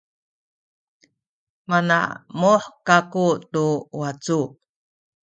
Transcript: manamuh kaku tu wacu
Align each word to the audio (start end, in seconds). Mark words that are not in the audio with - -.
manamuh 1.69 2.65
kaku 2.87 3.27
tu 3.51 3.65
wacu 3.99 4.39